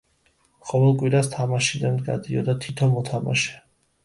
ყოველ 0.69 0.95
კვირას 1.01 1.29
თამაშიდან 1.33 2.01
გადიოდა 2.09 2.57
თითო 2.65 2.89
მოთამაშე. 2.97 3.55